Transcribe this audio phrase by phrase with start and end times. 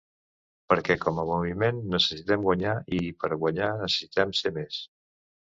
[0.71, 4.83] Perquè com a moviment necessitem guanyar i per a guanyar necessitem ser més.